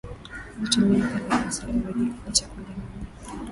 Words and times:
TumiaPilau 0.71 1.29
masala 1.41 1.71
Vijiko 1.71 2.17
vya 2.23 2.31
chakula 2.31 2.69
nne 2.77 3.07